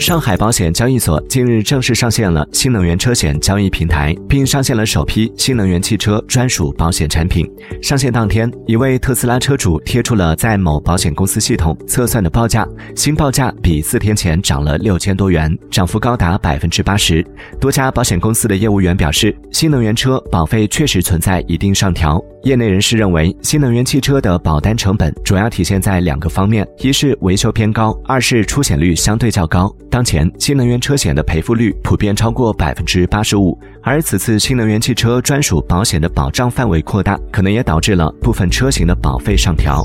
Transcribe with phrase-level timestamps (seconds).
[0.00, 7.48] 上海保险交易所近日正式上线了新能源车险交易平台，并上线了首批新能源汽车专属保险产品。
[7.80, 17.24] 上线当天，一位特斯拉车主贴出了在某保险公司系统测算的报价，新报价比四天前涨了六千多元，涨幅高达百分之八十。
[17.60, 22.20] 多家保险公司的业务员表示，新能源车保费确实存在一定上调。
[22.42, 29.74] 业内人士认为，新能源汽车的保单成本主要体现在两个方面：一是维修偏高，二是出险率相对较较高。
[29.90, 39.82] 当前，新能源车险的赔付率普遍超过百分之八十五，而此次新能源汽车专属保险的保障范围扩大，可能也导致了部分车型的保费上调。